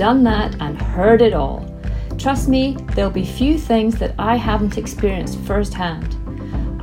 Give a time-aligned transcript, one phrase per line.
[0.00, 1.62] done that, and heard it all.
[2.16, 6.16] Trust me, there'll be few things that I haven't experienced firsthand.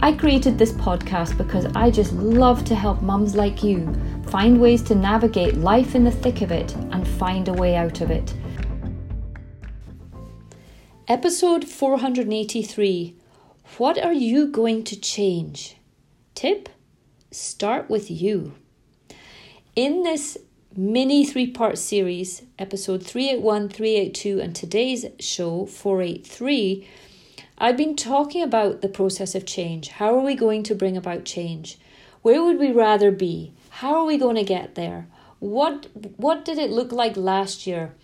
[0.04, 3.92] I created this podcast because I just love to help mums like you
[4.28, 8.02] find ways to navigate life in the thick of it and find a way out
[8.02, 8.36] of it.
[11.08, 13.16] Episode 483
[13.80, 15.78] What are you going to change?
[16.36, 16.70] Tip
[17.32, 18.54] Start with you.
[19.76, 20.38] In this
[20.78, 26.88] mini three part series, episode 381, 382, and today's show, 483,
[27.58, 29.88] I've been talking about the process of change.
[29.88, 31.80] How are we going to bring about change?
[32.22, 33.54] Where would we rather be?
[33.70, 35.08] How are we going to get there?
[35.40, 37.96] What what did it look like last year?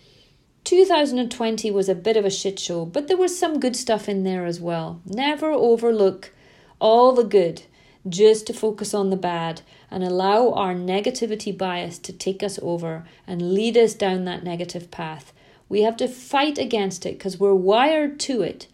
[0.63, 4.23] 2020 was a bit of a shit show, but there was some good stuff in
[4.23, 4.99] there as well.
[5.05, 6.31] Never overlook
[6.79, 7.63] all the good
[8.07, 9.61] just to focus on the bad
[9.93, 14.89] and allow our negativity bias to take us over and lead us down that negative
[14.89, 15.31] path.
[15.69, 18.65] We have to fight against it because we're wired to it.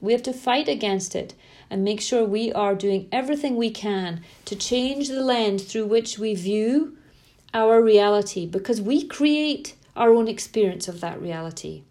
[0.00, 1.32] We have to fight against it
[1.70, 6.18] and make sure we are doing everything we can to change the lens through which
[6.18, 6.96] we view
[7.54, 11.84] our reality because we create our own experience of that reality.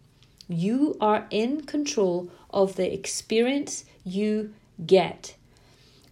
[0.50, 4.54] You are in control of the experience you
[4.86, 5.36] get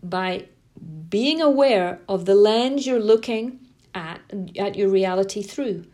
[0.02, 0.46] by
[1.10, 3.60] being aware of the lens you're looking
[3.94, 4.22] at
[4.58, 5.86] at your reality through.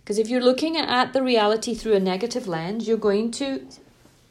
[0.00, 3.66] Because if you're looking at the reality through a negative lens you're going to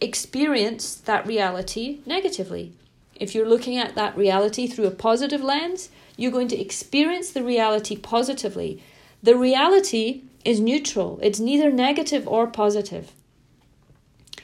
[0.02, 2.74] experience that reality negatively.
[3.16, 7.44] If you're looking at that reality through a positive lens you're going to experience the
[7.44, 8.84] reality positively.
[9.22, 11.20] The reality is neutral.
[11.22, 13.14] It's neither negative or positive.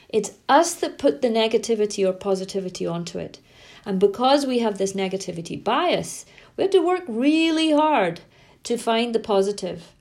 [0.08, 3.38] It's us that put the negativity or positivity onto it
[3.84, 6.26] and because we have this negativity bias,
[6.56, 8.20] we have to work really hard
[8.64, 9.92] to find the positive.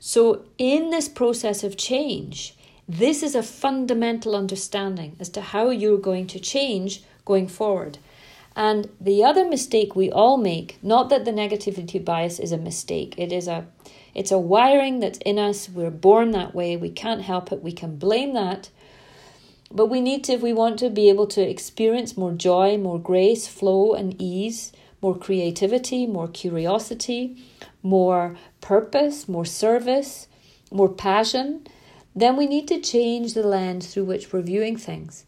[0.00, 2.56] So, in this process of change,
[2.88, 7.98] this is a fundamental understanding as to how you're going to change going forward.
[8.56, 13.14] And the other mistake we all make, not that the negativity bias is a mistake,
[13.16, 13.66] it is a
[14.14, 15.68] it's a wiring that's in us.
[15.68, 16.76] We're born that way.
[16.76, 17.64] We can't help it.
[17.64, 18.70] We can blame that
[19.74, 22.98] but we need to, if we want to be able to experience more joy, more
[22.98, 27.44] grace, flow, and ease, more creativity, more curiosity,
[27.82, 30.28] more purpose, more service,
[30.70, 31.66] more passion,
[32.14, 35.24] then we need to change the lens through which we're viewing things.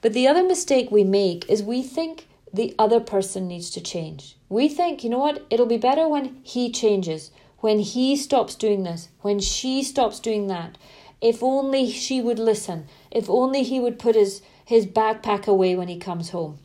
[0.00, 4.36] But the other mistake we make is we think the other person needs to change.
[4.48, 8.82] We think, you know what, it'll be better when he changes, when he stops doing
[8.82, 10.78] this, when she stops doing that.
[11.20, 12.86] If only she would listen.
[13.10, 16.58] If only he would put his, his backpack away when he comes home.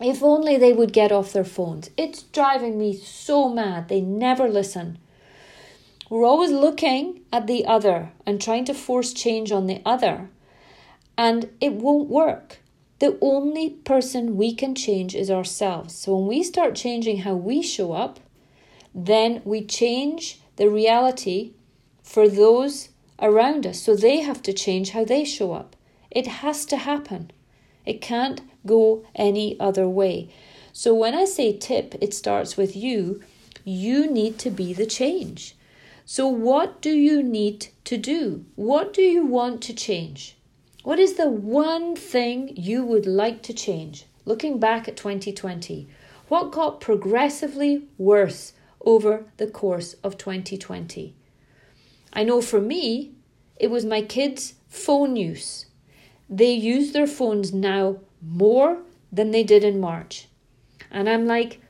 [0.00, 1.90] If only they would get off their phones.
[1.96, 3.88] It's driving me so mad.
[3.88, 4.98] They never listen.
[6.08, 10.30] We're always looking at the other and trying to force change on the other,
[11.18, 12.60] and it won't work.
[13.00, 15.94] The only person we can change is ourselves.
[15.94, 18.20] So when we start changing how we show up,
[18.94, 21.52] then we change the reality
[22.02, 22.88] for those
[23.20, 23.80] around us.
[23.80, 25.76] So they have to change how they show up.
[26.10, 27.30] It has to happen.
[27.84, 30.30] It can't go any other way.
[30.72, 33.22] So when I say tip, it starts with you.
[33.64, 35.54] You need to be the change.
[36.10, 38.46] So, what do you need to do?
[38.54, 40.38] What do you want to change?
[40.82, 44.06] What is the one thing you would like to change?
[44.24, 45.86] Looking back at 2020,
[46.28, 51.14] what got progressively worse over the course of 2020?
[52.12, 53.12] I know for me,
[53.56, 55.66] it was my kids' phone use.
[56.28, 58.78] They use their phones now more
[59.12, 60.28] than they did in March.
[60.90, 61.60] And I'm like,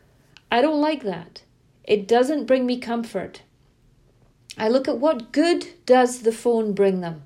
[0.51, 1.43] I don't like that.
[1.85, 3.43] It doesn't bring me comfort.
[4.57, 7.23] I look at what good does the phone bring them?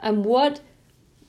[0.00, 0.60] And what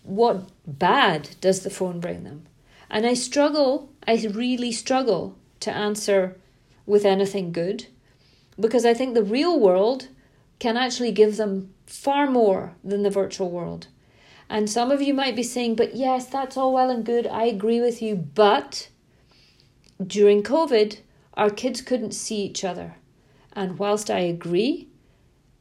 [0.04, 2.46] what bad does the phone bring them?
[2.90, 6.38] And I struggle, I really struggle to answer
[6.86, 7.88] with anything good
[8.60, 10.10] because I think the real world
[10.60, 13.88] can actually give them far more than the virtual world.
[14.50, 17.28] And some of you might be saying, but yes, that's all well and good.
[17.28, 18.16] I agree with you.
[18.16, 18.90] But
[20.06, 21.00] during COVID,
[21.34, 22.96] our kids couldn't see each other.
[23.54, 24.88] And whilst I agree,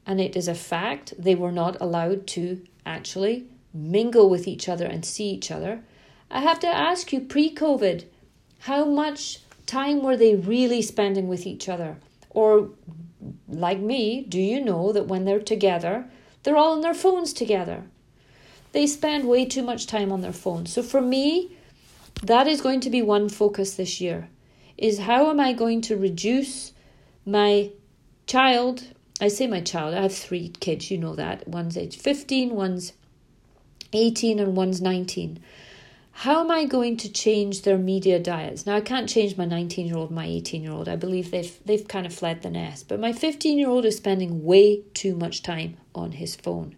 [0.06, 4.86] and it is a fact they were not allowed to actually mingle with each other
[4.86, 5.82] and see each other.
[6.30, 8.04] I have to ask you pre COVID,
[8.60, 11.96] how much time were they really spending with each other?
[12.30, 12.70] Or,
[13.48, 16.08] like me, do you know that when they're together,
[16.42, 17.84] they're all on their phones together?
[18.72, 20.72] They spend way too much time on their phones.
[20.72, 21.56] So, for me,
[22.22, 24.28] that is going to be one focus this year
[24.78, 26.72] is how am I going to reduce
[27.24, 27.70] my
[28.26, 28.84] child
[29.22, 31.46] I say my child, I have three kids, you know that.
[31.46, 32.92] One's age 15, one's
[33.92, 35.38] 18, and one's 19.
[36.12, 38.64] How am I going to change their media diets?
[38.64, 40.88] Now I can't change my 19 year old, my 18 year old.
[40.88, 42.86] I believe they've they've kind of fled the nest.
[42.86, 46.76] But my 15 year old is spending way too much time on his phone.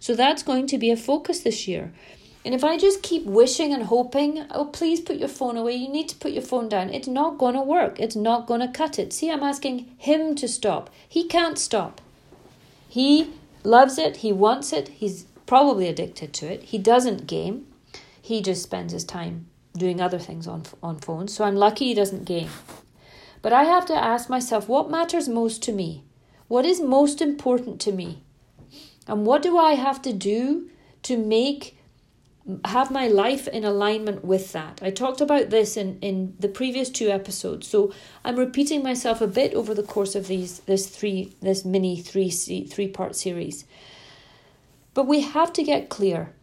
[0.00, 1.92] So that's going to be a focus this year.
[2.44, 5.88] And if I just keep wishing and hoping, oh, please put your phone away, you
[5.88, 7.98] need to put your phone down, it's not going to work.
[7.98, 9.14] It's not going to cut it.
[9.14, 10.90] See, I'm asking him to stop.
[11.08, 12.02] He can't stop.
[12.86, 13.32] He
[13.62, 16.64] loves it, he wants it, he's probably addicted to it.
[16.64, 17.66] He doesn't game,
[18.24, 19.44] he just spends his time
[19.76, 21.30] doing other things on, on phones.
[21.34, 22.48] So I'm lucky he doesn't game.
[23.42, 26.04] But I have to ask myself what matters most to me?
[26.48, 28.22] What is most important to me?
[29.06, 30.70] And what do I have to do
[31.02, 31.76] to make
[32.64, 34.80] have my life in alignment with that.
[34.82, 37.92] I talked about this in, in the previous two episodes, so
[38.24, 42.30] I'm repeating myself a bit over the course of these this three this mini three
[42.30, 43.64] three part series.
[44.94, 46.34] But we have to get clear.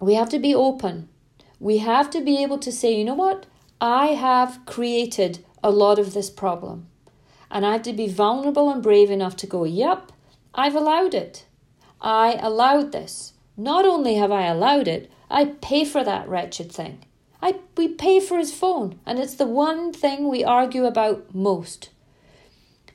[0.00, 1.08] We have to be open.
[1.60, 3.46] We have to be able to say, you know what?
[3.80, 6.86] I have created a lot of this problem.
[7.50, 10.12] And I have to be vulnerable and brave enough to go, yep,
[10.54, 11.46] I've allowed it.
[12.00, 13.32] I allowed this.
[13.56, 17.04] Not only have I allowed it, I pay for that wretched thing.
[17.42, 21.90] I, we pay for his phone, and it's the one thing we argue about most.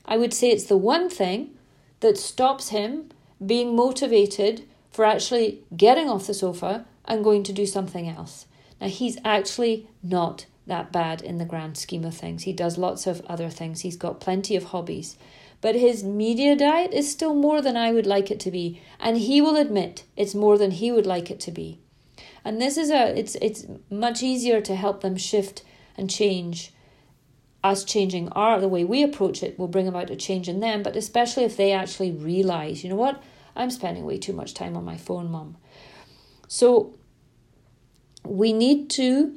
[0.04, 1.56] I would say it's the one thing
[2.00, 3.10] that stops him
[3.44, 8.46] being motivated for actually getting off the sofa and going to do something else.
[8.80, 12.44] Now, he's actually not that bad in the grand scheme of things.
[12.44, 15.18] He does lots of other things, he's got plenty of hobbies
[15.64, 19.16] but his media diet is still more than I would like it to be, and
[19.16, 21.78] he will admit it's more than he would like it to be.
[22.44, 25.62] And this is a it's it's much easier to help them shift
[25.96, 26.70] and change.
[27.62, 30.82] Us changing our the way we approach it will bring about a change in them,
[30.82, 33.22] but especially if they actually realize, you know what,
[33.56, 35.56] I'm spending way too much time on my phone, mom.
[36.48, 36.94] So
[38.24, 39.36] we need to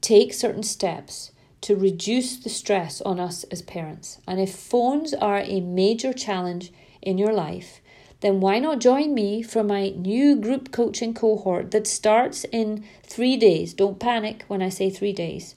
[0.00, 1.30] take certain steps
[1.62, 4.18] to reduce the stress on us as parents.
[4.26, 7.80] And if phones are a major challenge in your life,
[8.20, 13.36] then why not join me for my new group coaching cohort that starts in three
[13.36, 13.74] days?
[13.74, 15.54] Don't panic when I say three days.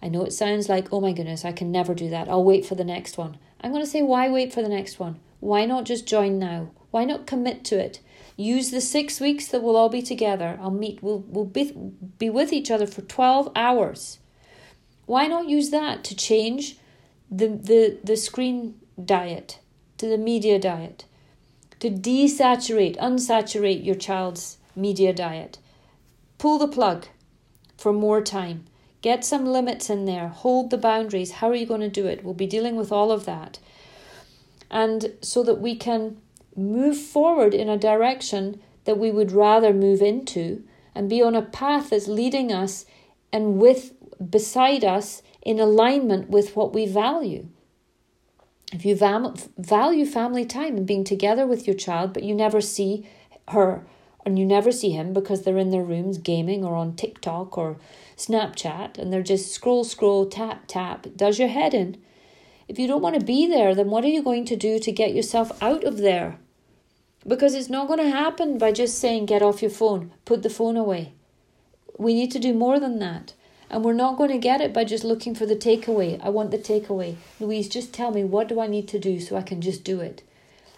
[0.00, 2.28] I know it sounds like, oh my goodness, I can never do that.
[2.28, 3.36] I'll wait for the next one.
[3.60, 5.18] I'm going to say, why wait for the next one?
[5.40, 6.70] Why not just join now?
[6.90, 8.00] Why not commit to it?
[8.36, 10.58] Use the six weeks that we'll all be together.
[10.60, 11.72] I'll meet, we'll, we'll be,
[12.18, 14.18] be with each other for 12 hours
[15.08, 16.76] why not use that to change
[17.30, 19.58] the, the, the screen diet
[19.96, 21.06] to the media diet?
[21.80, 25.56] To desaturate, unsaturate your child's media diet.
[26.36, 27.06] Pull the plug
[27.78, 28.66] for more time.
[29.00, 30.28] Get some limits in there.
[30.28, 31.30] Hold the boundaries.
[31.30, 32.22] How are you going to do it?
[32.22, 33.58] We'll be dealing with all of that.
[34.70, 36.18] And so that we can
[36.58, 40.62] move forward in a direction that we would rather move into
[40.94, 42.84] and be on a path that's leading us
[43.32, 43.92] and with
[44.30, 47.46] beside us in alignment with what we value.
[48.72, 53.08] If you value family time and being together with your child, but you never see
[53.48, 53.86] her
[54.26, 57.78] and you never see him because they're in their rooms gaming or on TikTok or
[58.16, 61.96] Snapchat and they're just scroll, scroll, tap, tap, does your head in.
[62.66, 64.92] If you don't want to be there, then what are you going to do to
[64.92, 66.38] get yourself out of there?
[67.26, 70.50] Because it's not going to happen by just saying, get off your phone, put the
[70.50, 71.12] phone away.
[71.98, 73.34] We need to do more than that.
[73.70, 76.18] And we're not going to get it by just looking for the takeaway.
[76.22, 77.16] I want the takeaway.
[77.38, 80.00] Louise, just tell me what do I need to do so I can just do
[80.00, 80.22] it.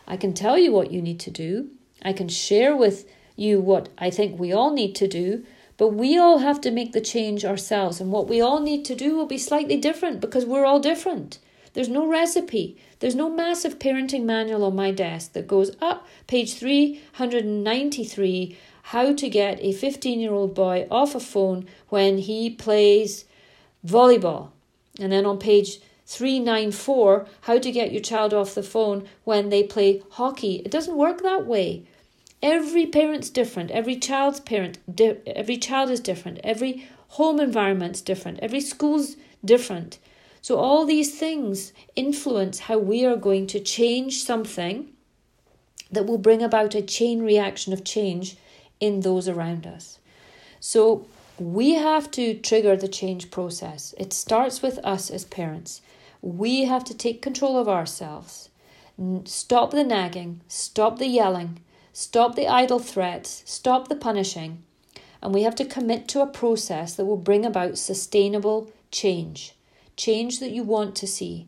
[0.09, 1.71] I can tell you what you need to do.
[2.03, 5.45] I can share with you what I think we all need to do,
[5.77, 8.01] but we all have to make the change ourselves.
[8.01, 11.39] And what we all need to do will be slightly different because we're all different.
[11.73, 12.77] There's no recipe.
[12.99, 19.29] There's no massive parenting manual on my desk that goes up page 393 how to
[19.29, 23.25] get a 15 year old boy off a phone when he plays
[23.87, 24.51] volleyball.
[24.99, 29.63] And then on page 394, how to get your child off the phone when they
[29.63, 30.57] play hockey.
[30.65, 31.85] It doesn't work that way.
[32.43, 33.71] Every parent's different.
[33.71, 36.41] Every child's parent, di- every child is different.
[36.43, 38.41] Every home environment's different.
[38.41, 39.99] Every school's different.
[40.43, 44.91] So all these things influence how we are going to change something
[45.91, 48.37] that will bring about a chain reaction of change
[48.79, 49.99] in those around us.
[50.61, 51.07] So
[51.39, 53.95] we have to trigger the change process.
[53.99, 55.83] It starts with us as parents.
[56.23, 58.51] We have to take control of ourselves.
[59.25, 61.61] Stop the nagging, stop the yelling,
[61.93, 64.63] stop the idle threats, stop the punishing.
[65.23, 69.55] And we have to commit to a process that will bring about sustainable change.
[70.01, 71.47] Change that you want to see.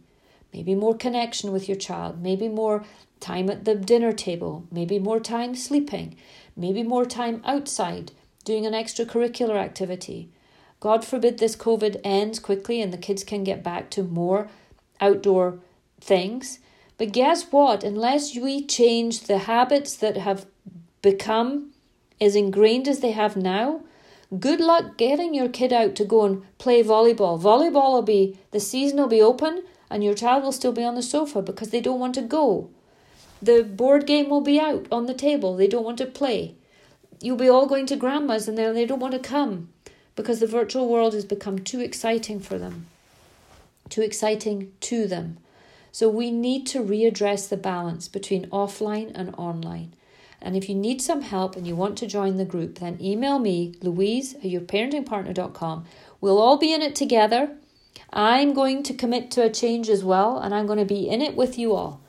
[0.53, 2.85] Maybe more connection with your child, maybe more
[3.19, 6.17] time at the dinner table, maybe more time sleeping,
[6.55, 8.13] maybe more time outside
[8.45, 10.29] doing an extracurricular activity.
[10.81, 14.51] God forbid this COVID ends quickly and the kids can get back to more
[15.01, 15.59] outdoor
[15.99, 16.59] things.
[16.99, 17.83] But guess what?
[17.83, 20.45] Unless we change the habits that have
[21.01, 21.71] become
[22.21, 23.81] as ingrained as they have now,
[24.39, 27.41] good luck getting your kid out to go and play volleyball.
[27.41, 30.95] Volleyball will be, the season will be open and your child will still be on
[30.95, 32.71] the sofa because they don't want to go.
[33.41, 36.55] The board game will be out on the table, they don't want to play
[37.23, 39.69] you'll be all going to grandma's and they don't want to come
[40.17, 42.87] because the virtual world has become too exciting for them,
[43.89, 45.39] too exciting to them.
[45.93, 49.95] So we need to readdress the balance between offline and online.
[50.43, 53.39] And if you need some help and you want to join the group, then email
[53.39, 55.85] me, Louise at yourparentingpartner.com.
[56.21, 57.57] We'll all be in it together.
[58.13, 61.23] I'm going to commit to a change as well, and I'm going to be in
[61.23, 62.03] it with you all,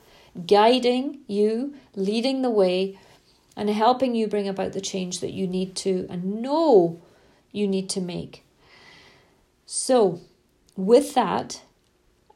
[0.48, 3.00] guiding you, leading the way
[3.56, 7.02] and helping you bring about the change that you need to and know
[7.52, 8.44] you need to make.
[9.66, 10.20] So,
[10.76, 11.62] with that,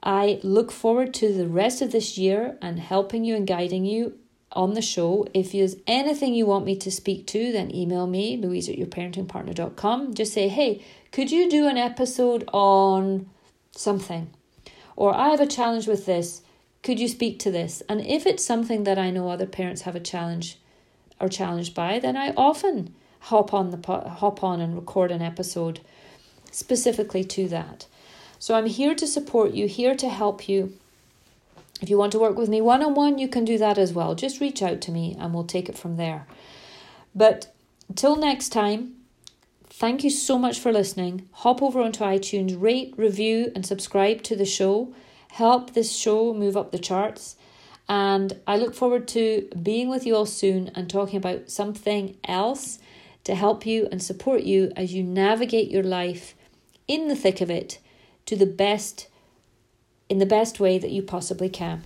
[0.03, 4.19] I look forward to the rest of this year and helping you and guiding you
[4.51, 5.27] on the show.
[5.33, 10.13] If there's anything you want me to speak to, then email me, louise at yourparentingpartner.com.
[10.13, 13.29] Just say, hey, could you do an episode on
[13.71, 14.29] something?
[14.95, 16.41] Or I have a challenge with this.
[16.83, 17.81] Could you speak to this?
[17.89, 20.57] And if it's something that I know other parents have a challenge
[21.19, 25.81] are challenged by, then I often hop on the hop on and record an episode
[26.51, 27.87] specifically to that.
[28.39, 30.77] So I'm here to support you, here to help you.
[31.81, 33.93] If you want to work with me one on one, you can do that as
[33.93, 34.15] well.
[34.15, 36.25] Just reach out to me and we'll take it from there.
[37.13, 37.53] But
[37.95, 38.95] till next time,
[39.65, 41.27] thank you so much for listening.
[41.33, 44.93] Hop over onto iTunes, rate, review, and subscribe to the show.
[45.31, 47.35] Help this show move up the charts.
[47.87, 52.79] And I look forward to being with you all soon and talking about something else
[53.23, 56.33] to help you and support you as you navigate your life
[56.87, 57.79] in the thick of it
[58.25, 59.07] to the best
[60.09, 61.83] in the best way that you possibly can.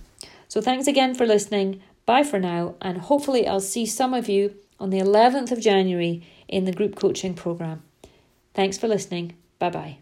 [0.48, 1.82] So thanks again for listening.
[2.06, 6.26] Bye for now and hopefully I'll see some of you on the 11th of January
[6.48, 7.82] in the group coaching program.
[8.54, 9.34] Thanks for listening.
[9.58, 10.01] Bye-bye.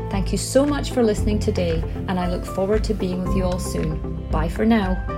[0.11, 3.45] Thank you so much for listening today, and I look forward to being with you
[3.45, 4.27] all soon.
[4.29, 5.10] Bye for now.